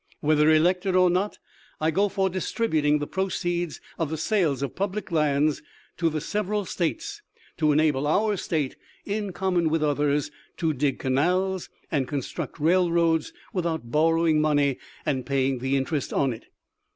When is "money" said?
14.41-14.79